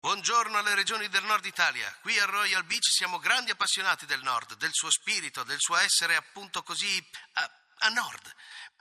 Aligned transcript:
Buongiorno 0.00 0.56
alle 0.56 0.76
regioni 0.76 1.08
del 1.08 1.24
nord 1.24 1.44
Italia. 1.44 1.92
Qui 2.02 2.16
a 2.20 2.24
Royal 2.24 2.62
Beach 2.64 2.88
siamo 2.88 3.18
grandi 3.18 3.50
appassionati 3.50 4.06
del 4.06 4.22
nord, 4.22 4.54
del 4.54 4.70
suo 4.72 4.90
spirito, 4.90 5.42
del 5.42 5.58
suo 5.58 5.76
essere 5.76 6.14
appunto 6.14 6.62
così 6.62 7.04
a, 7.32 7.50
a 7.78 7.88
nord. 7.88 8.32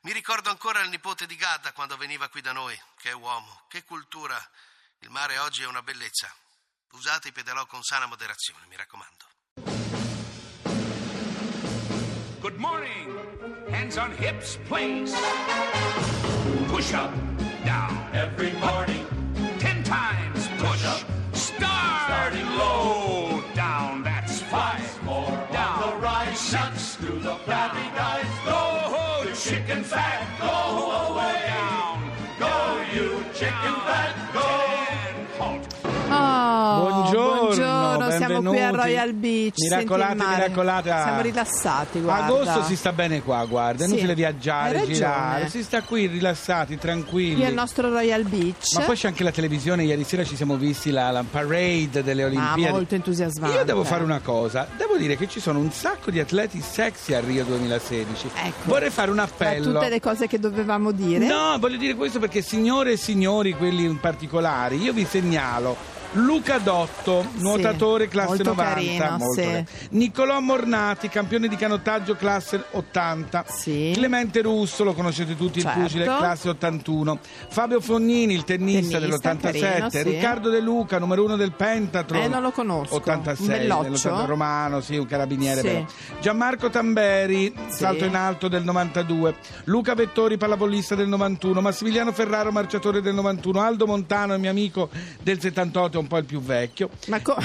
Mi 0.01 0.11
ricordo 0.11 0.51
ancora 0.51 0.79
il 0.81 0.89
nipote 0.89 1.25
di 1.25 1.35
Gadda 1.35 1.73
quando 1.73 1.97
veniva 1.97 2.29
qui 2.29 2.41
da 2.41 2.51
noi. 2.51 2.79
Che 2.97 3.11
uomo, 3.13 3.65
che 3.67 3.83
cultura. 3.83 4.37
Il 4.99 5.09
mare 5.09 5.39
oggi 5.39 5.63
è 5.63 5.65
una 5.65 5.81
bellezza. 5.81 6.31
Usate 6.91 7.29
i 7.29 7.31
pedalò 7.31 7.65
con 7.65 7.81
sana 7.81 8.05
moderazione, 8.05 8.67
mi 8.67 8.75
raccomando. 8.75 9.25
Good 12.39 12.57
morning. 12.57 13.71
Hands 13.71 13.97
on 13.97 14.15
hips, 14.15 14.57
please. 14.67 15.17
Push 16.67 16.93
up, 16.93 17.11
down. 17.63 18.07
Every 18.13 18.51
morning, 18.59 19.05
Ten 19.57 19.83
times 19.83 20.26
up. 20.85 21.01
Start. 21.33 22.07
Starting 22.07 22.45
low. 22.57 23.43
Down, 23.53 24.03
that's 24.03 24.41
five. 24.41 25.03
more 25.03 25.25
Down. 25.51 25.83
on 25.83 25.89
the 25.89 25.95
rise. 25.97 26.39
Six. 26.39 26.95
through 26.95 27.19
the 27.19 27.35
flabby 27.45 27.87
guys. 27.95 28.25
Go, 28.45 29.29
The 29.29 29.35
chicken 29.35 29.83
fat, 29.83 30.25
go 30.39 30.86
siamo 38.17 38.49
qui 38.49 38.59
a. 38.61 38.69
Royal 38.69 39.13
Beach. 39.13 39.53
Miracolate, 39.57 40.13
il 40.17 40.27
miracolate. 40.27 40.91
ah. 40.91 41.03
Siamo 41.03 41.21
rilassati, 41.21 41.99
guarda. 42.01 42.25
Agosto 42.25 42.63
si 42.63 42.75
sta 42.75 42.91
bene 42.91 43.21
qua, 43.21 43.45
guarda, 43.45 43.83
è 43.83 43.87
Sì, 43.87 43.91
inutile 43.93 44.15
viaggiare, 44.15 44.83
girare, 44.85 45.49
si 45.49 45.63
sta 45.63 45.81
qui 45.81 46.07
rilassati, 46.07 46.77
tranquilli. 46.77 47.35
Qui 47.35 47.45
al 47.45 47.53
nostro 47.53 47.89
Royal 47.89 48.23
Beach. 48.23 48.73
Ma 48.75 48.81
poi 48.81 48.95
c'è 48.95 49.07
anche 49.07 49.23
la 49.23 49.31
televisione, 49.31 49.83
ieri 49.83 50.03
sera 50.03 50.23
ci 50.23 50.35
siamo 50.35 50.55
visti 50.57 50.91
la, 50.91 51.11
la 51.11 51.23
parade 51.29 52.03
delle 52.03 52.23
Ah, 52.23 52.27
Olimpiadi. 52.27 52.71
molto 52.71 52.95
entusiasmante. 52.95 53.57
Io 53.57 53.63
devo 53.63 53.83
fare 53.83 54.03
una 54.03 54.19
cosa, 54.19 54.67
devo 54.77 54.97
dire 54.97 55.15
che 55.17 55.27
ci 55.27 55.39
sono 55.39 55.59
un 55.59 55.71
sacco 55.71 56.11
di 56.11 56.19
atleti 56.19 56.61
sexy 56.61 57.13
a 57.13 57.19
Rio 57.19 57.43
2016. 57.45 58.29
Ecco. 58.43 58.53
Vorrei 58.63 58.89
fare 58.89 59.09
un 59.11 59.15
Tra 59.17 59.25
appello. 59.25 59.73
tutte 59.73 59.89
le 59.89 59.99
cose 59.99 60.27
che 60.27 60.39
dovevamo 60.39 60.91
dire. 60.91 61.25
No, 61.25 61.57
voglio 61.59 61.77
dire 61.77 61.95
questo 61.95 62.19
perché 62.19 62.41
signore 62.41 62.93
e 62.93 62.97
signori, 62.97 63.53
quelli 63.53 63.83
in 63.85 63.99
particolari, 63.99 64.81
io 64.81 64.93
vi 64.93 65.05
segnalo 65.09 65.75
Luca 66.13 66.57
Dotto, 66.57 67.25
nuotatore 67.35 68.07
classe 68.07 68.43
molto 68.43 68.53
90, 68.55 68.73
carino, 68.73 69.17
molto 69.17 69.41
sì. 69.41 69.65
Nicolò 69.91 70.39
Mornati, 70.39 71.09
campione 71.09 71.47
di 71.47 71.55
canottaggio 71.55 72.15
classe 72.15 72.63
80. 72.71 73.45
Sì. 73.47 73.91
Clemente 73.93 74.41
Russo, 74.41 74.83
lo 74.83 74.93
conoscete 74.93 75.35
tutti, 75.35 75.61
Certo. 75.61 75.77
il 75.77 75.83
pugile 75.83 76.05
classe 76.05 76.49
81. 76.49 77.19
Fabio 77.49 77.81
Fognini, 77.81 78.33
il 78.33 78.45
tennista, 78.45 78.97
Tennista, 78.99 79.33
dell'87. 79.33 79.59
carino, 79.59 79.89
sì. 79.89 80.03
Riccardo 80.03 80.49
De 80.49 80.59
Luca, 80.59 80.97
numero 80.97 81.23
uno 81.23 81.35
del 81.35 81.51
Pentathlon. 81.51 82.21
Eh, 82.23 82.27
non 82.27 82.41
lo 82.41 82.51
conosco. 82.51 82.95
86, 82.95 83.45
Un 83.45 83.53
belloccio? 83.53 84.09
dell'80 84.09 84.25
romano, 84.25 84.81
sì, 84.81 84.97
un 84.97 85.05
carabiniere 85.05 85.61
Sì. 85.61 85.67
però. 85.67 85.85
Gianmarco 86.21 86.69
Tamberi, 86.69 87.53
Sì. 87.67 87.75
salto 87.77 88.05
in 88.05 88.15
alto 88.15 88.47
del 88.47 88.63
92. 88.63 89.35
Luca 89.65 89.93
Vettori, 89.93 90.37
pallavolista 90.37 90.95
del 90.95 91.07
91. 91.09 91.61
Massimiliano 91.61 92.11
Ferraro, 92.11 92.51
marciatore 92.51 93.01
del 93.01 93.13
91. 93.13 93.61
Aldo 93.61 93.85
Montano, 93.85 94.33
il 94.33 94.39
mio 94.39 94.49
amico 94.49 94.89
del 95.21 95.39
78, 95.39 95.96
un 95.99 96.07
po' 96.07 96.17
il 96.17 96.25
più 96.25 96.41
vecchio. 96.41 96.89
Ma 97.07 97.21
co- 97.21 97.37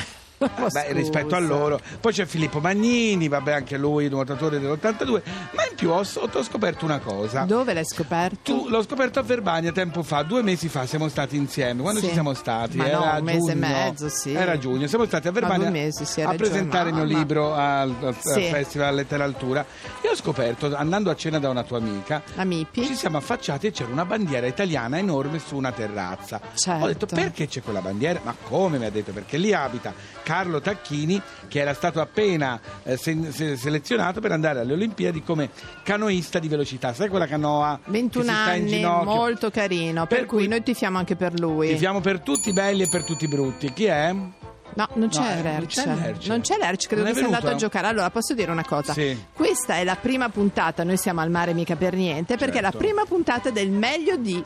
Beh, 0.73 0.93
rispetto 0.93 1.35
a 1.35 1.39
loro. 1.39 1.81
Poi 2.01 2.13
c'è 2.13 2.25
Filippo 2.27 2.61
Magnini, 2.61 3.29
vabbè, 3.29 3.53
anche 3.53 3.77
lui, 3.77 4.09
nuotatore 4.09 4.59
dell'82. 4.61 5.23
Ma 5.53 5.67
in 5.69 5.75
più 5.77 5.91
ho, 5.91 6.01
ho 6.01 6.43
scoperto 6.43 6.85
una 6.85 6.99
cosa. 6.99 7.43
Dove 7.45 7.73
l'hai 7.75 7.85
scoperto? 7.85 8.39
Tu 8.43 8.69
l'ho 8.69 8.83
scoperto 8.83 9.19
a 9.19 9.23
Verbania 9.23 9.73
tempo 9.73 10.03
fa, 10.03 10.23
due 10.23 10.43
mesi 10.43 10.69
fa 10.69 10.87
siamo 10.87 11.09
stati 11.09 11.37
insieme. 11.37 11.83
Quando 11.83 12.01
Sì. 12.01 12.07
ci 12.07 12.13
siamo 12.13 12.35
stati? 12.35 12.77
Ma 12.77 12.87
era 12.89 12.99
no, 12.99 13.19
un 13.19 13.25
mese 13.25 13.51
e 13.51 13.55
giugno. 13.55 13.67
mezzo, 13.67 14.09
sì. 14.09 14.33
Era 14.35 14.59
giugno. 14.59 14.87
Siamo 14.87 15.05
stati 15.07 15.29
a 15.29 15.31
Verbania 15.33 15.71
mesi, 15.71 16.05
sì, 16.05 16.21
a 16.23 16.33
presentare 16.35 16.89
il 16.91 16.95
mio 16.95 17.05
libro 17.05 17.55
al, 17.55 17.95
al- 18.03 18.17
Sì. 18.21 18.45
Festival 18.51 18.95
Letteraltura. 18.95 19.65
E 20.01 20.09
ho 20.09 20.15
scoperto, 20.17 20.75
andando 20.77 21.11
a 21.11 21.17
cena 21.17 21.39
da 21.39 21.49
una 21.49 21.63
tua 21.63 21.79
amica, 21.79 22.23
La 22.35 22.45
Mipi? 22.45 22.85
ci 22.87 22.95
siamo 22.95 23.17
affacciati 23.19 23.67
e 23.69 23.71
c'era 23.71 23.91
una 23.93 24.05
bandiera 24.05 24.47
italiana 24.47 24.99
enorme 24.99 25.39
su 25.39 25.57
una 25.57 25.73
terrazza. 25.73 26.41
Certo. 26.55 26.85
Ho 26.85 26.87
detto 26.87 27.07
perché 27.07 27.47
c'è 27.47 27.63
quella 27.63 27.81
bandiera? 27.81 28.21
Ma 28.23 28.35
come 28.49 28.79
mi 28.79 28.85
ha 28.87 28.91
detto? 28.91 29.13
Perché 29.13 29.37
lì 29.37 29.53
abita 29.53 29.93
Carlo 30.33 30.63
Tacchini 30.63 31.21
che 31.47 31.61
era 31.61 31.75
stato 31.75 32.01
appena 32.01 32.59
eh, 32.85 32.97
se- 32.97 33.31
se- 33.33 33.57
selezionato 33.59 34.21
per 34.21 34.33
andare 34.33 34.61
alle 34.61 34.73
Olimpiadi 34.73 35.23
come 35.23 35.51
canoista 35.83 36.39
di 36.39 36.49
velocità. 36.49 36.95
Sai 36.95 37.11
quella 37.11 37.27
canoa 37.27 37.79
che 37.85 37.91
21 37.91 38.25
si 38.25 38.31
sta 38.31 38.55
in 38.55 38.63
anni, 38.63 38.71
ginocchio? 38.71 39.15
molto 39.15 39.51
carino. 39.51 40.07
Per, 40.07 40.19
Per 40.21 40.27
cui 40.27 40.39
cui- 40.39 40.49
noi 40.49 40.63
tifiamo 40.63 40.97
anche 40.97 41.17
per 41.17 41.39
lui. 41.39 41.69
Tifiamo 41.69 42.01
per 42.01 42.21
tutti 42.21 42.49
i 42.49 42.53
belli 42.55 42.85
e 42.85 42.89
per 42.89 43.05
tutti 43.05 43.25
i 43.25 43.29
brutti. 43.29 43.71
Chi 43.75 43.85
è? 43.85 44.11
No, 44.75 44.89
non 44.95 45.09
c'è 45.11 45.21
No, 45.21 45.29
eh, 45.29 45.53
non 45.59 45.67
c'è 45.67 45.85
Lerch. 45.85 46.27
Non 46.29 46.41
c'è 46.41 46.57
Lerch, 46.57 46.87
credo 46.87 47.03
Non 47.03 47.11
è 47.11 47.13
che 47.13 47.19
sia 47.19 47.27
andato 47.27 47.49
a 47.49 47.55
giocare. 47.57 47.87
Allora, 47.89 48.09
posso 48.09 48.33
dire 48.33 48.51
una 48.51 48.65
cosa? 48.65 48.95
Sì. 48.95 49.15
Questa 49.35 49.77
è 49.77 49.85
la 49.85 49.97
prima 49.97 50.31
puntata, 50.31 50.83
noi 50.83 50.97
siamo 50.97 51.21
al 51.21 51.29
mare 51.29 51.53
mica 51.53 51.77
per 51.77 51.93
niente, 51.95 52.39
perché 52.39 52.57
è 52.57 52.63
la 52.63 52.71
Certo. 52.71 52.87
prima 52.87 53.05
puntata 53.05 53.51
del 53.51 53.69
meglio 53.69 54.17
di 54.17 54.43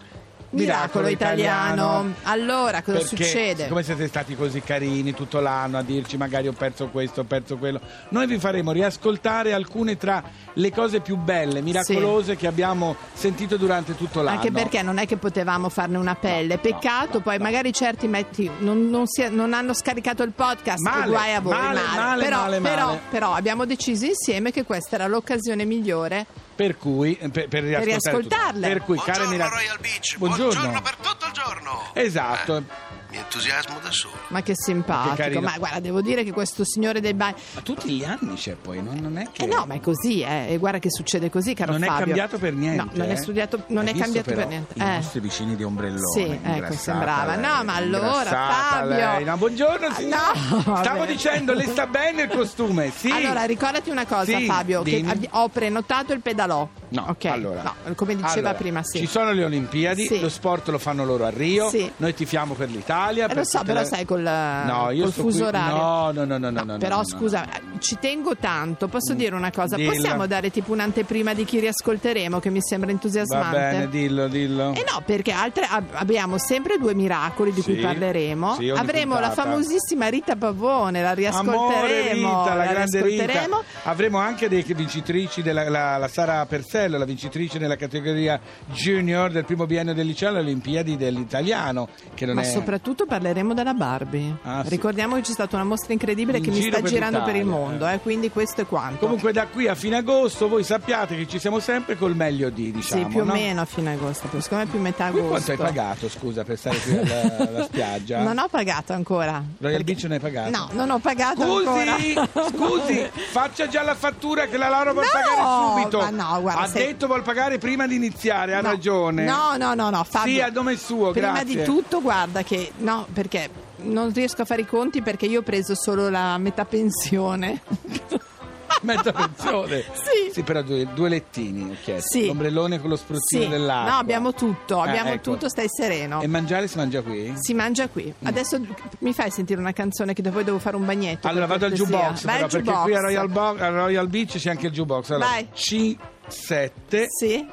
Miracolo, 0.50 1.08
italiano. 1.08 2.14
Allora, 2.22 2.82
cosa 2.82 2.98
Perché 2.98 3.16
succede? 3.24 3.62
siccome 3.64 3.82
siete 3.82 4.06
stati 4.06 4.36
così 4.36 4.60
carini 4.60 5.12
tutto 5.12 5.40
l'anno 5.40 5.78
a 5.78 5.82
dirci 5.82 6.16
magari 6.16 6.48
ho 6.48 6.52
perso 6.52 6.88
questo, 6.88 7.22
ho 7.22 7.24
perso 7.24 7.56
quello, 7.56 7.80
noi 8.10 8.26
vi 8.26 8.38
faremo 8.38 8.72
riascoltare 8.72 9.52
alcune 9.52 9.96
tra 9.96 10.22
le 10.54 10.72
cose 10.72 11.00
più 11.00 11.16
belle, 11.16 11.60
miracolose 11.60 12.36
che 12.36 12.46
abbiamo 12.46 12.96
sentito 13.12 13.56
durante 13.56 13.96
tutto 13.96 14.22
l'anno. 14.22 14.36
Anche 14.38 14.52
perché 14.52 14.82
non 14.82 14.98
è 14.98 15.06
che 15.06 15.16
potevamo 15.16 15.68
farne 15.68 15.98
una 15.98 16.14
pelle. 16.14 16.58
Peccato, 16.58 17.20
poi 17.20 17.38
magari 17.38 17.72
certi 17.72 18.06
metti, 18.06 18.50
non, 18.60 18.88
non 18.88 19.06
si- 19.06 19.28
non 19.30 19.52
hanno 19.52 19.74
scaricato 19.74 20.22
il 20.22 20.32
podcast. 20.32 20.82
Male, 20.82 21.08
guai 21.08 21.34
a 21.34 21.40
voi, 21.40 21.52
male, 21.52 21.80
male, 21.94 22.22
però, 22.24 22.36
male, 22.38 22.60
però- 22.60 22.86
male. 22.86 23.00
però 23.10 23.34
abbiamo 23.34 23.64
deciso 23.66 24.04
insieme 24.06 24.50
che 24.52 24.64
questa 24.64 24.94
era 24.96 25.06
l'occasione 25.06 25.64
migliore. 25.64 26.26
Per 26.56 26.76
cui, 26.78 27.16
eh, 27.18 27.28
per, 27.28 27.48
per 27.48 27.62
riascoltare 27.64 27.84
riascoltarle. 27.84 28.60
tutto. 28.60 28.72
Per 28.72 28.82
cui, 28.82 28.96
Buongiorno 28.96 29.48
Royal 29.48 29.78
Beach, 29.78 30.16
Buongiorno. 30.16 30.52
buongiorno 30.52 30.80
per 30.82 30.96
tutto 30.96 31.26
il 31.26 31.32
giorno. 31.32 31.90
Esatto. 31.92 32.56
Eh, 32.56 32.95
mi 33.16 33.22
entusiasmo 33.22 33.78
da 33.82 33.90
solo. 33.90 34.14
Ma 34.28 34.42
che 34.42 34.52
simpatico. 34.54 35.14
Che 35.14 35.22
carino. 35.22 35.40
ma 35.40 35.54
guarda, 35.56 35.80
devo 35.80 36.02
dire 36.02 36.22
che 36.22 36.32
questo 36.32 36.64
signore 36.64 37.00
dei 37.00 37.14
bagni. 37.14 37.36
Ma 37.54 37.60
tutti 37.62 37.88
gli 37.90 38.04
anni 38.04 38.34
c'è 38.34 38.54
poi, 38.54 38.82
non, 38.82 38.96
non 39.00 39.16
è 39.16 39.28
che... 39.32 39.44
Eh 39.44 39.46
no, 39.46 39.64
ma 39.66 39.74
è 39.74 39.80
così, 39.80 40.20
eh. 40.20 40.52
E 40.52 40.58
guarda 40.58 40.78
che 40.78 40.90
succede 40.90 41.30
così, 41.30 41.54
caro 41.54 41.72
non 41.72 41.82
è 41.82 41.86
Fabio. 41.86 42.04
cambiato 42.06 42.38
per 42.38 42.52
niente. 42.52 42.82
No, 42.82 42.90
non 42.92 43.08
è, 43.08 43.12
eh. 43.12 43.16
studiato, 43.16 43.62
non 43.68 43.84
Hai 43.84 43.90
è 43.90 43.92
visto 43.92 44.04
cambiato 44.04 44.28
però 44.30 44.40
per 44.42 44.48
niente. 44.48 44.74
I 44.76 44.80
Eh. 44.82 44.94
nostri 44.96 45.20
vicini 45.20 45.56
di 45.56 45.62
ombrellone. 45.64 46.12
Sì, 46.12 46.40
ecco, 46.42 46.72
sembrava. 46.74 47.36
lei, 47.36 47.44
No, 47.46 47.64
ma 47.64 47.74
allora, 47.74 48.24
Fabio. 48.30 48.96
lei. 48.96 49.24
No, 49.24 49.36
buongiorno, 49.36 49.92
signor. 49.94 50.18
no, 50.34 50.60
Stavo 50.60 50.98
vabbè. 50.98 51.06
dicendo, 51.06 51.52
le 51.54 51.64
sta 51.66 51.86
bene 51.86 52.22
il 52.22 52.28
costume? 52.28 52.92
Sì. 52.94 53.10
Allora, 53.10 53.44
ricordati 53.44 53.88
una 53.90 54.04
cosa, 54.06 54.36
Sì, 54.36 54.44
Fabio, 54.44 54.82
che 54.82 54.96
dimmi. 54.96 55.10
abbi- 55.10 55.28
ho 55.32 55.48
prenotato 55.48 56.12
il 56.12 56.20
pedalò. 56.20 56.68
No, 56.88 57.06
ok. 57.08 57.24
allora. 57.26 57.62
No, 57.62 57.94
come 57.94 58.14
diceva 58.14 58.32
Allora, 58.50 58.54
prima, 58.54 58.82
sì. 58.82 58.98
Ci 58.98 59.06
sono 59.06 59.32
le 59.32 59.44
Olimpiadi, 59.44 60.06
Sì. 60.06 60.20
lo 60.20 60.28
sport 60.28 60.68
lo 60.68 60.78
fanno 60.78 61.04
loro 61.04 61.24
a 61.24 61.30
Rio, 61.30 61.68
Sì. 61.68 61.90
noi 61.96 62.14
tifiamo 62.14 62.54
per 62.54 62.70
l'Italia. 62.70 63.24
Eh, 63.24 63.28
per 63.28 63.36
lo 63.38 63.44
so, 63.44 63.62
però 63.64 63.80
le- 63.80 63.86
sai 63.86 64.04
col, 64.04 64.22
No, 64.22 64.90
col 64.96 65.12
fuso 65.12 65.38
qui- 65.38 65.46
orario. 65.48 65.76
No, 65.76 66.10
no, 66.12 66.24
no, 66.24 66.38
no, 66.38 66.50
no, 66.50 66.62
no, 66.64 66.78
Però 66.78 67.04
scusa, 67.04 67.44
ci 67.78 67.98
tengo 68.00 68.36
tanto. 68.36 68.88
Posso 68.88 69.14
dire 69.14 69.34
una 69.34 69.50
cosa? 69.50 69.76
Dillo. 69.76 69.92
Possiamo 69.92 70.26
dare 70.26 70.50
tipo 70.50 70.72
un'anteprima 70.72 71.34
di 71.34 71.44
chi 71.44 71.58
riascolteremo 71.60 72.38
che 72.40 72.50
mi 72.50 72.60
sembra 72.60 72.88
Va 72.88 72.94
entusiasmante? 72.94 73.56
bene, 73.56 73.88
dillo, 73.88 74.28
dillo. 74.28 74.72
Eh 74.74 74.84
no, 74.90 75.02
perché 75.04 75.32
altre 75.32 75.66
ab- 75.68 75.92
abbiamo 75.92 76.38
sempre 76.38 76.76
due 76.78 76.94
miracoli 76.94 77.52
di 77.52 77.62
cui 77.62 77.74
Sì, 77.76 77.80
parleremo. 77.80 78.54
sì, 78.54 78.70
Avremo 78.70 79.14
la 79.18 79.28
puntata. 79.28 79.42
famosissima 79.50 80.08
Rita 80.08 80.36
Pavone, 80.36 81.02
la 81.02 81.10
Amore 81.10 81.20
riascolteremo. 81.20 82.42
Rita, 82.42 82.54
la 82.54 82.66
grande 82.66 83.02
Rita. 83.02 83.06
riascolteremo. 83.24 83.62
Avremo 83.84 84.18
anche 84.18 84.48
dei 84.48 84.62
vincitrici 84.62 85.42
della 85.42 85.68
la, 85.68 85.96
la 85.96 86.08
Sara 86.08 86.44
Persello, 86.46 86.98
la 86.98 87.04
vincitrice 87.04 87.58
nella 87.58 87.76
categoria 87.76 88.38
junior 88.72 89.30
del 89.30 89.44
primo 89.44 89.66
biennio 89.66 89.94
del 89.94 90.06
liceo 90.06 90.28
alle 90.28 90.40
Olimpiadi 90.40 90.96
dell'italiano. 90.96 91.88
Che 92.14 92.26
non 92.26 92.34
Ma 92.36 92.42
è... 92.42 92.44
soprattutto 92.44 93.06
parleremo 93.06 93.54
della 93.54 93.74
Barbie. 93.74 94.36
Ah, 94.42 94.62
sì. 94.62 94.70
Ricordiamo 94.70 95.14
che 95.16 95.22
c'è 95.22 95.32
stata 95.32 95.56
una 95.56 95.64
mostra 95.64 95.92
incredibile 95.92 96.38
In 96.38 96.44
che 96.44 96.50
mi 96.50 96.62
sta 96.62 96.80
per 96.80 96.90
girando 96.90 97.22
per 97.22 97.36
il 97.36 97.42
l'Italia, 97.44 97.65
mondo, 97.68 97.88
eh. 97.88 97.98
quindi 98.00 98.30
questo 98.30 98.62
è 98.62 98.66
quanto. 98.66 98.98
Comunque 99.00 99.32
da 99.32 99.46
qui 99.46 99.66
a 99.68 99.74
fine 99.74 99.96
agosto 99.96 100.48
voi 100.48 100.64
sappiate 100.64 101.16
che 101.16 101.26
ci 101.26 101.38
siamo 101.38 101.58
sempre 101.60 101.96
col 101.96 102.14
meglio 102.14 102.50
di, 102.50 102.70
diciamo. 102.72 103.02
sì, 103.02 103.08
più 103.08 103.24
no? 103.24 103.32
o 103.32 103.34
meno 103.34 103.60
a 103.60 103.64
fine 103.64 103.92
agosto, 103.94 104.28
secondo 104.40 104.64
me 104.64 104.70
più 104.70 104.80
metà 104.80 105.10
Qui 105.10 105.20
agosto. 105.20 105.28
quanto 105.44 105.50
hai 105.52 105.56
pagato, 105.58 106.08
scusa, 106.08 106.44
per 106.44 106.58
stare 106.58 106.78
qui 106.80 106.96
alla, 106.98 107.36
alla 107.48 107.62
spiaggia? 107.64 108.22
Non 108.26 108.38
ho 108.38 108.48
pagato 108.48 108.92
ancora. 108.92 109.32
Royal 109.32 109.44
Perché- 109.58 109.84
Beach 109.84 110.02
non 110.04 110.12
hai 110.12 110.20
pagato? 110.20 110.50
No, 110.50 110.68
non 110.72 110.90
ho 110.90 110.98
pagato 110.98 111.42
ancora. 111.42 111.96
Scusi, 111.96 112.14
scusi, 112.56 113.10
faccia 113.30 113.68
già 113.68 113.82
la 113.82 113.94
fattura 113.94 114.46
che 114.46 114.56
la 114.56 114.68
Laura 114.68 114.92
vuol 114.92 115.04
No, 115.04 115.10
pagare 115.12 115.80
subito. 115.80 115.98
ma 115.98 116.10
no, 116.10 116.40
guarda, 116.40 116.60
ha 116.62 116.66
sei- 116.66 116.86
detto 116.86 117.06
vuol 117.06 117.22
pagare 117.22 117.58
prima 117.58 117.86
di 117.86 117.94
iniziare, 117.96 118.54
ha 118.54 118.60
No. 118.60 118.70
ragione. 118.70 119.24
No, 119.24 119.56
no, 119.56 119.74
no, 119.74 119.90
no, 119.90 120.04
Fabio. 120.04 120.32
Sì, 120.32 120.40
a 120.40 120.48
nome 120.48 120.76
suo, 120.76 121.10
Prima 121.12 121.32
grazie. 121.32 121.44
di 121.56 121.62
tutto, 121.62 122.00
guarda 122.00 122.42
che 122.42 122.72
no, 122.78 123.06
perché 123.12 123.48
non 123.82 124.12
riesco 124.12 124.42
a 124.42 124.44
fare 124.44 124.62
i 124.62 124.66
conti 124.66 125.02
perché 125.02 125.26
io 125.26 125.40
ho 125.40 125.42
preso 125.42 125.74
solo 125.74 126.08
la 126.08 126.36
metà 126.38 126.64
pensione. 126.64 127.60
mezza 128.82 129.10
pensione. 129.12 129.80
Sì. 129.94 130.30
Sì, 130.32 130.42
però 130.42 130.60
due, 130.62 130.86
due 130.92 131.08
lettini 131.08 131.70
ho 131.70 131.76
chiesto. 131.82 132.18
Sì. 132.18 132.26
L'ombrellone 132.26 132.78
con 132.80 132.90
lo 132.90 132.96
spruzzino 132.96 133.42
Sì. 133.44 133.48
dell'acqua. 133.48 133.90
No, 133.92 133.98
abbiamo 133.98 134.34
tutto, 134.34 134.84
Eh, 134.84 134.88
abbiamo 134.88 135.10
ecco. 135.10 135.32
tutto, 135.32 135.48
stai 135.48 135.66
sereno. 135.68 136.20
E 136.20 136.26
mangiare 136.26 136.68
si 136.68 136.76
mangia 136.76 137.00
qui? 137.02 137.32
Si 137.36 137.54
mangia 137.54 137.88
qui. 137.88 138.12
Adesso 138.24 138.60
mi 138.98 139.12
fai 139.14 139.30
sentire 139.30 139.60
una 139.60 139.72
canzone 139.72 140.12
che 140.12 140.22
poi 140.22 140.44
devo 140.44 140.58
fare 140.58 140.76
un 140.76 140.84
bagnetto. 140.84 141.26
Allora 141.26 141.46
vado 141.46 141.66
al 141.66 141.72
jukebox, 141.72 142.22
però, 142.24 142.46
perché 142.46 142.70
qui 142.72 142.94
a 142.94 143.00
Royal, 143.00 143.28
Bo- 143.30 143.56
a 143.58 143.68
Royal 143.68 144.08
Beach 144.08 144.36
c'è 144.36 144.50
anche 144.50 144.66
il 144.66 144.72
jukebox. 144.72 145.10
Allora, 145.10 145.26
Vai. 145.26 145.48
C7 145.54 147.06
Sì? 147.08 147.46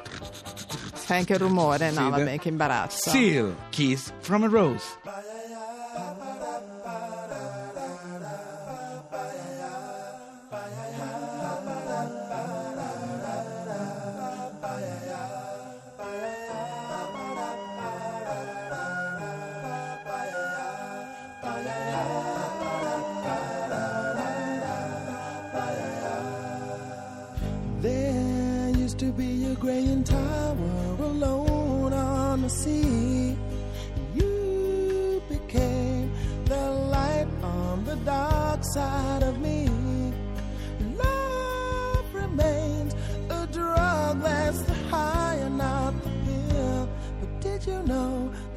Fai 0.92 1.18
anche 1.18 1.32
il 1.34 1.38
rumore? 1.38 1.90
No, 1.90 2.08
vabbè, 2.10 2.38
che 2.38 2.48
imbarazzo. 2.48 3.10
Seal 3.10 3.54
Kiss 3.70 4.12
from 4.20 4.44
a 4.44 4.48
Rose. 4.48 4.84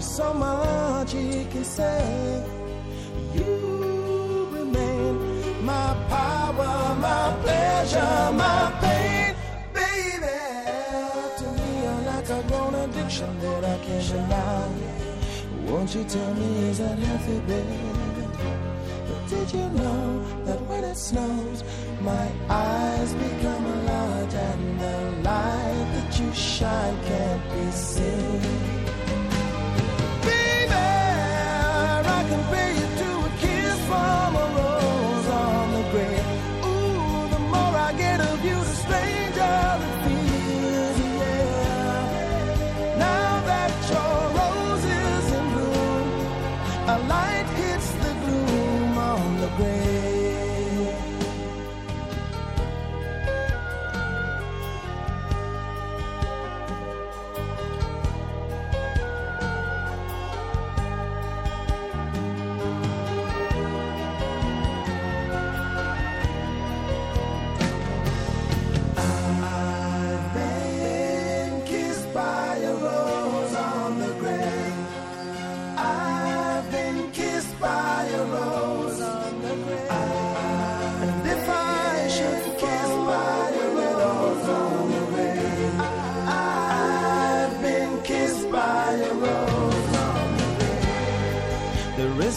So 0.00 0.32
much 0.32 1.12
he 1.12 1.44
can 1.46 1.64
say. 1.64 2.44
You 3.34 4.48
remain 4.52 5.64
my 5.64 5.96
power, 6.08 6.94
my 7.00 7.36
pleasure, 7.42 8.32
my 8.32 8.72
pain, 8.80 9.34
baby. 9.74 10.38
To 11.38 11.46
me, 11.56 11.82
you're 11.82 12.02
like 12.12 12.28
a 12.30 12.42
grown 12.48 12.74
addiction 12.74 13.38
that 13.40 13.64
I 13.64 13.78
can't 13.84 14.08
deny. 14.08 14.68
Won't 15.66 15.94
you 15.94 16.04
tell 16.04 16.34
me 16.34 16.68
is 16.68 16.78
that 16.78 16.98
healthy, 16.98 17.40
baby? 17.40 17.78
But 19.08 19.28
did 19.28 19.52
you 19.52 19.68
know 19.70 20.24
that 20.44 20.60
when 20.62 20.84
it 20.84 20.96
snows, 20.96 21.64
my 22.00 22.28
eyes 22.48 23.12
become 23.14 23.86
large 23.86 24.34
and 24.34 24.80
the 24.80 24.96
light 25.28 25.86
that 25.94 26.20
you 26.20 26.32
shine 26.32 26.96
can't 27.04 27.42
be 27.52 27.70
seen? 27.70 28.27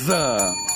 子。 0.00 0.69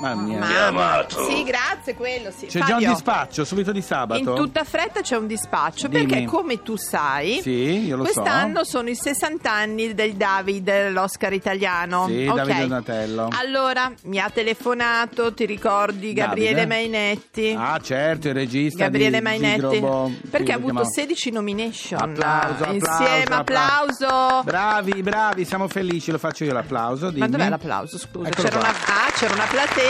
Mamma 0.00 0.22
mia. 0.22 0.38
Mamma. 0.70 1.06
Sì, 1.08 1.42
grazie, 1.42 1.94
quello 1.94 2.30
sì. 2.30 2.46
C'è 2.46 2.60
già 2.60 2.64
un 2.76 2.80
Fabio, 2.80 2.88
dispaccio 2.92 3.44
subito 3.44 3.72
di 3.72 3.82
sabato? 3.82 4.20
In 4.20 4.34
tutta 4.36 4.62
fretta 4.64 5.00
c'è 5.00 5.16
un 5.16 5.26
dispaccio 5.26 5.88
Dimmi. 5.88 6.06
perché 6.06 6.24
come 6.26 6.62
tu 6.62 6.76
sai 6.76 7.40
Sì, 7.42 7.86
io 7.86 7.96
lo 7.96 8.04
so. 8.04 8.12
quest'anno 8.12 8.64
sono 8.64 8.88
i 8.90 8.94
60 8.94 9.50
anni 9.50 9.94
del 9.94 10.14
David, 10.14 10.90
l'Oscar 10.90 11.32
italiano. 11.32 12.06
Sì, 12.06 12.26
Ok. 12.28 12.36
Davide 12.36 12.60
Donatello. 12.60 13.28
Allora, 13.32 13.92
mi 14.04 14.18
ha 14.20 14.30
telefonato, 14.30 15.34
ti 15.34 15.46
ricordi 15.46 16.12
Gabriele 16.12 16.64
Davide? 16.64 16.66
Mainetti? 16.88 17.54
Ah, 17.58 17.80
certo, 17.82 18.28
il 18.28 18.34
regista 18.34 18.84
Gabriele 18.84 19.18
di 19.18 19.22
Mainetti 19.24 19.68
Zigrobo. 19.74 20.12
perché 20.30 20.52
ha 20.52 20.56
avuto 20.56 20.72
chiamavo. 20.74 20.92
16 20.92 21.30
nomination 21.32 22.00
Applauso, 22.00 22.64
applauso, 22.64 22.72
insieme 22.72 23.34
applauso, 23.34 24.42
Bravi, 24.44 25.02
bravi, 25.02 25.44
siamo 25.44 25.66
felici, 25.68 26.10
lo 26.12 26.18
faccio 26.18 26.44
io 26.44 26.52
l'applauso. 26.52 27.06
ma 27.06 27.10
dimmi. 27.12 27.28
dov'è 27.30 27.48
l'applauso 27.48 27.98
scusa 27.98 28.28
Eccolo 28.28 28.48
c'era 28.48 28.58
qua. 28.60 28.68
una, 28.68 28.78
ah, 29.06 29.10
c'era 29.12 29.34
una 29.34 29.46
platea 29.50 29.86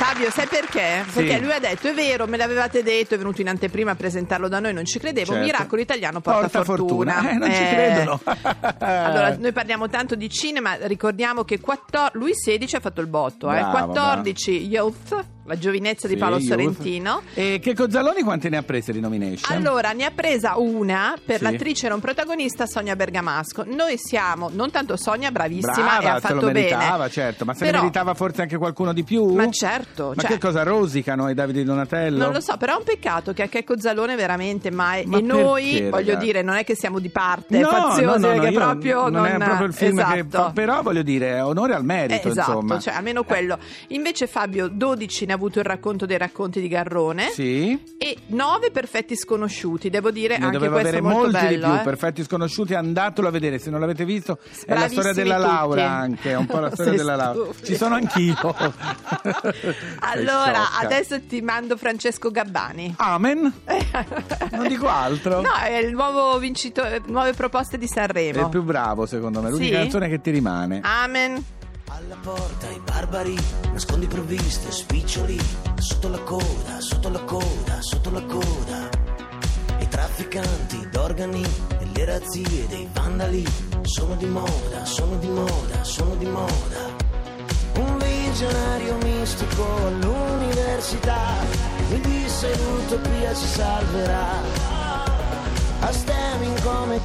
Fabio, 0.00 0.30
sai 0.30 0.46
perché? 0.46 1.04
Sì. 1.08 1.12
Perché 1.12 1.38
lui 1.40 1.52
ha 1.52 1.58
detto: 1.58 1.88
è 1.88 1.92
vero, 1.92 2.26
me 2.26 2.38
l'avevate 2.38 2.82
detto, 2.82 3.14
è 3.14 3.18
venuto 3.18 3.42
in 3.42 3.48
anteprima 3.50 3.90
a 3.90 3.94
presentarlo 3.94 4.48
da 4.48 4.58
noi, 4.58 4.72
non 4.72 4.86
ci 4.86 4.98
credevo. 4.98 5.32
Certo. 5.32 5.44
Miracolo 5.44 5.80
italiano 5.82 6.20
porta, 6.20 6.40
Porta 6.40 6.64
fortuna. 6.64 7.12
fortuna. 7.14 7.30
Eh, 7.30 7.34
non 7.34 7.52
ci 7.52 7.62
Eh. 7.62 7.68
credono. 7.68 8.20
allora, 8.78 9.36
noi 9.36 9.52
parliamo 9.52 9.88
tanto 9.90 10.14
di 10.14 10.30
cinema, 10.30 10.76
ricordiamo 10.86 11.44
che 11.44 11.60
14 11.60 12.16
lui 12.18 12.32
16 12.34 12.76
ha 12.76 12.80
fatto 12.80 13.02
il 13.02 13.08
botto, 13.08 13.50
eh. 13.52 13.58
Bravo, 13.58 13.70
14 13.92 14.66
Youth, 14.66 15.24
la 15.50 15.58
giovinezza 15.58 16.06
di 16.06 16.16
Paolo. 16.16 16.38
Sorrentino. 16.40 17.22
E 17.34 17.58
che 17.60 17.74
Cozzaloni 17.74 18.22
quante 18.22 18.48
ne 18.48 18.56
ha 18.56 18.62
prese 18.62 18.92
di 18.92 19.00
nomination? 19.00 19.56
Allora, 19.56 19.90
ne 19.90 20.04
ha 20.04 20.10
presa 20.14 20.54
una 20.58 21.14
per 21.24 21.38
Sì. 21.38 21.42
l'attrice 21.42 21.88
non 21.88 21.98
protagonista 22.00 22.66
Sonia 22.66 22.94
Bergamasco. 22.94 23.64
Noi 23.66 23.96
siamo, 23.98 24.48
non 24.52 24.70
tanto 24.70 24.96
Sonia, 24.96 25.30
bravissima 25.32 25.72
Brava, 25.74 26.00
e 26.02 26.06
ha 26.06 26.14
se 26.14 26.20
fatto 26.20 26.34
lo 26.34 26.50
meritava, 26.52 26.96
bene. 26.98 27.10
certo, 27.10 27.44
ma 27.44 27.54
se 27.54 27.64
Però- 27.64 27.76
ne 27.78 27.82
meritava 27.82 28.14
forse 28.14 28.42
anche 28.42 28.56
qualcuno 28.56 28.92
di 28.92 29.02
più? 29.02 29.24
Ma 29.34 29.50
certo, 29.50 30.12
Ma 30.14 30.22
cioè- 30.22 30.30
che 30.32 30.38
cosa 30.38 30.62
rosicano 30.62 31.28
i 31.28 31.34
Davide 31.34 31.64
Donatello? 31.64 32.18
Non 32.18 32.32
lo 32.32 32.40
so, 32.40 32.56
però 32.56 32.74
è 32.74 32.76
un 32.78 32.84
peccato 32.84 33.32
che 33.32 33.42
a 33.42 33.46
Checco 33.48 33.78
Zalone 33.78 34.14
veramente 34.14 34.70
mai. 34.70 35.04
Ma 35.06 35.18
e 35.18 35.20
noi, 35.22 35.70
perché, 35.72 35.90
voglio 35.90 36.06
ragazzi? 36.12 36.24
dire, 36.26 36.42
non 36.42 36.54
è 36.56 36.64
che 36.64 36.74
siamo 36.76 36.98
di 37.00 37.08
parte 37.08 37.58
No, 37.58 37.68
faziosi, 37.68 38.02
no, 38.04 38.10
no, 38.12 38.16
no, 38.18 38.32
perché 38.32 38.48
io- 38.48 38.58
proprio 38.58 39.08
non, 39.08 39.26
è 39.26 39.36
proprio 39.36 39.66
il 39.66 39.74
film 39.74 39.96
che 39.96 40.18
esatto. 40.20 40.42
fa, 40.44 40.50
però 40.52 40.82
voglio 40.82 41.02
dire, 41.02 41.40
onore 41.40 41.74
al 41.74 41.84
merito, 41.84 42.28
Eh, 42.28 42.30
esatto, 42.30 42.50
insomma. 42.52 42.78
cioè 42.78 42.94
almeno 42.94 43.24
quello. 43.24 43.58
Invece 43.88 44.26
Fabio 44.26 44.68
12 44.68 45.26
ne 45.26 45.32
ha 45.32 45.36
avuto 45.40 45.58
il 45.58 45.64
racconto 45.64 46.04
dei 46.06 46.18
racconti 46.18 46.60
di 46.60 46.68
Garrone 46.68 47.30
Sì. 47.30 47.78
e 47.98 48.16
9 48.26 48.70
perfetti 48.70 49.16
sconosciuti, 49.16 49.88
devo 49.90 50.10
dire 50.10 50.36
Ne 50.38 50.44
anche 50.46 50.68
questo 50.68 50.96
è 50.96 51.00
molto 51.00 51.18
molti 51.18 51.32
bello. 51.46 51.66
di 51.66 51.72
più, 51.72 51.80
eh. 51.80 51.84
perfetti 51.84 52.22
sconosciuti, 52.24 52.74
andatelo 52.74 53.28
a 53.28 53.30
vedere, 53.30 53.58
se 53.58 53.70
non 53.70 53.80
l'avete 53.80 54.04
visto 54.04 54.38
è 54.66 54.74
la 54.74 54.88
storia 54.88 55.12
della 55.12 55.36
tutti. 55.36 55.46
Laura 55.48 55.90
anche, 55.90 56.30
è 56.30 56.36
un 56.36 56.46
po' 56.46 56.58
la 56.60 56.70
storia 56.74 56.92
della 56.92 57.16
Laura. 57.16 57.50
Ci 57.62 57.74
sono 57.76 57.94
anch'io. 57.94 58.34
Allora, 60.00 60.78
adesso 60.80 61.20
ti 61.26 61.40
mando 61.40 61.76
Francesco 61.76 62.30
Gabbani. 62.30 62.94
Amen. 62.98 63.52
Non 64.52 64.68
dico 64.68 64.88
altro. 64.88 65.40
No, 65.40 65.54
è 65.54 65.76
il 65.78 65.92
nuovo 65.92 66.38
vincitore, 66.38 67.00
nuove 67.06 67.32
proposte 67.32 67.78
di 67.78 67.86
È 67.86 67.88
Sanremo. 67.88 68.40
il 68.42 68.48
più 68.48 68.62
bravo 68.62 69.06
secondo 69.06 69.40
me, 69.40 69.50
l'unica 69.50 69.76
Sì? 69.76 69.82
canzone 69.82 70.08
che 70.08 70.20
ti 70.20 70.30
rimane. 70.30 70.80
Amen. 70.82 71.42
Alla 72.02 72.16
porta 72.22 72.66
i 72.70 72.80
barbari, 72.82 73.36
nascondi 73.72 74.06
provviste, 74.06 74.72
spiccioli, 74.72 75.38
sotto 75.76 76.08
la 76.08 76.18
coda, 76.20 76.80
sotto 76.80 77.10
la 77.10 77.20
coda, 77.24 77.80
sotto 77.80 78.10
la 78.10 78.22
coda. 78.22 78.88
I 79.78 79.86
trafficanti 79.86 80.88
d'organi 80.90 81.44
e 81.78 81.86
le 81.92 82.04
razzie 82.06 82.66
dei 82.68 82.88
vandali 82.90 83.46
sono 83.82 84.14
di 84.14 84.24
moda, 84.24 84.84
sono 84.84 85.16
di 85.16 85.28
moda, 85.28 85.84
sono 85.84 86.14
di 86.14 86.26
moda. 86.26 86.88
Un 87.74 87.98
visionario 87.98 88.96
mistico 89.02 89.64
all'università 89.86 91.34
mi 91.90 92.00
disse 92.00 92.56
l'utopia 92.56 93.34
ci 93.34 93.46
salverà. 93.46 94.28
A 95.80 95.92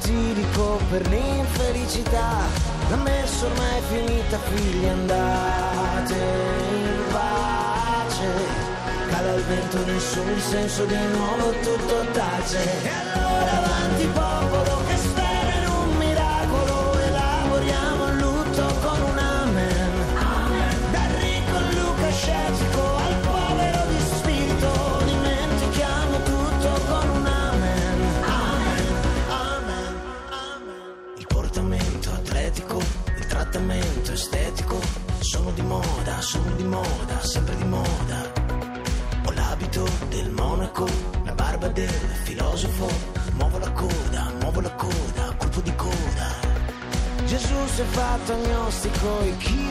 tirico 0.00 0.80
per 0.90 1.06
l'infelicità 1.08 2.44
La 2.88 2.96
messa 2.96 3.46
ormai 3.46 3.78
è 3.78 3.82
finita 3.88 4.38
figli 4.38 4.86
andate 4.86 6.14
in 6.14 7.02
pace. 7.10 8.64
Cala 9.10 9.34
il 9.34 9.42
vento 9.42 9.84
nessun 9.86 10.34
dissenso 10.34 10.84
di 10.84 10.96
nuovo 11.12 11.50
tutto 11.62 12.06
tace. 12.12 12.82
E 12.82 12.88
allora 12.88 13.50
avanti 13.56 14.06
popolo 14.06 14.75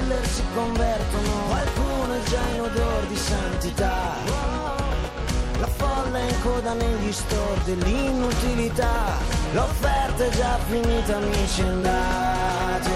killer 0.05 0.25
si 0.27 0.43
convertono, 0.53 1.31
qualcuno 1.47 2.13
è 2.13 2.29
già 2.29 2.41
in 2.53 2.61
odor 2.61 3.05
di 3.07 3.15
santità. 3.15 4.13
La 5.59 5.67
folla 5.67 6.17
è 6.17 6.29
in 6.29 6.41
coda 6.41 6.73
negli 6.73 7.11
store 7.11 7.63
dell'inutilità. 7.63 9.17
L'offerta 9.53 10.25
è 10.25 10.29
già 10.29 10.57
finita 10.69 11.15
amici 11.15 11.61
andate 11.61 12.89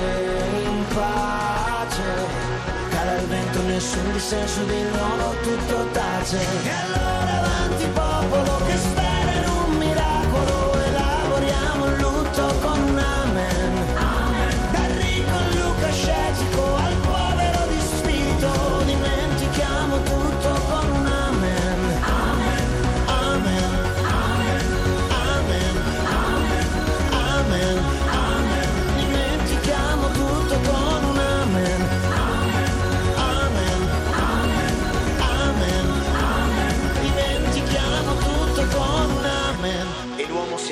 in 0.63 0.85
pace. 0.93 2.47
Cala 2.89 3.15
il 3.15 3.27
vento 3.27 3.61
nessun 3.63 4.11
dissenso 4.13 4.63
di 4.63 4.81
nuovo 4.81 5.35
tutto 5.41 5.87
tace. 5.91 6.37
E 6.37 6.69
allora 6.69 7.37
avanti 7.39 7.85
popolo 7.93 8.65
che 8.65 8.77
spera 8.77 8.88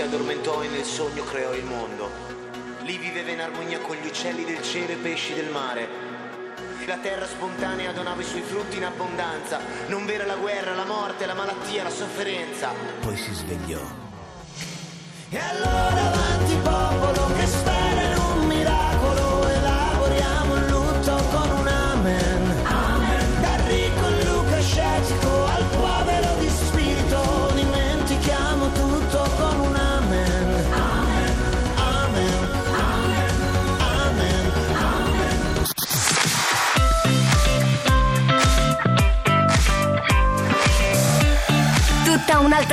addormentò 0.07 0.63
e 0.63 0.69
nel 0.69 0.85
sogno 0.85 1.23
creò 1.25 1.53
il 1.53 1.65
mondo. 1.65 2.09
Lì 2.83 2.97
viveva 2.97 3.29
in 3.29 3.41
armonia 3.41 3.79
con 3.79 3.97
gli 3.97 4.07
uccelli 4.07 4.45
del 4.45 4.61
cielo 4.61 4.91
e 4.91 4.93
i 4.93 4.97
pesci 4.97 5.33
del 5.33 5.49
mare. 5.49 6.05
La 6.85 6.97
terra 6.97 7.27
spontanea 7.27 7.91
donava 7.91 8.21
i 8.21 8.25
suoi 8.25 8.41
frutti 8.41 8.77
in 8.77 8.85
abbondanza. 8.85 9.59
Non 9.87 10.05
vera 10.05 10.25
la 10.25 10.35
guerra, 10.35 10.73
la 10.73 10.85
morte, 10.85 11.25
la 11.25 11.33
malattia, 11.33 11.83
la 11.83 11.89
sofferenza. 11.89 12.71
Poi 13.01 13.17
si 13.17 13.33
svegliò. 13.33 13.81
E 15.29 15.37
allora 15.37 16.13
avanti 16.13 16.55
popolo 16.63 17.33
che 17.33 17.45
spera 17.45 17.66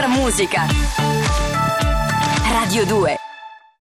musica. 0.08 0.66
Radio 2.50 2.84
2 2.84 3.23